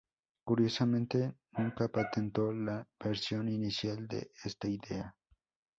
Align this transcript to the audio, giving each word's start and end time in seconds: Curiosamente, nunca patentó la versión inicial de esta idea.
Curiosamente, 0.43 1.35
nunca 1.51 1.87
patentó 1.87 2.51
la 2.51 2.83
versión 2.99 3.47
inicial 3.49 4.07
de 4.07 4.31
esta 4.43 4.67
idea. 4.67 5.15